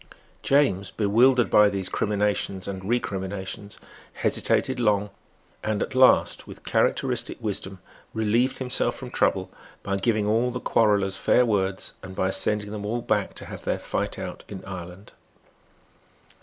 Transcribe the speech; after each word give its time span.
James, 0.41 0.89
bewildered 0.89 1.51
by 1.51 1.69
these 1.69 1.87
criminations 1.87 2.67
and 2.67 2.89
recriminations, 2.89 3.77
hesitated 4.13 4.79
long, 4.79 5.11
and 5.63 5.83
at 5.83 5.93
last, 5.93 6.47
with 6.47 6.63
characteristic 6.65 7.37
wisdom, 7.39 7.77
relieved 8.11 8.57
himself 8.57 8.95
from 8.95 9.11
trouble 9.11 9.51
by 9.83 9.97
giving 9.97 10.25
all 10.25 10.49
the 10.49 10.59
quarrellers 10.59 11.17
fair 11.17 11.45
words 11.45 11.93
and 12.01 12.15
by 12.15 12.31
sending 12.31 12.71
them 12.71 12.83
all 12.83 13.03
back 13.03 13.35
to 13.35 13.45
have 13.45 13.63
their 13.63 13.77
fight 13.77 14.17
out 14.17 14.43
in 14.47 14.65
Ireland. 14.65 15.11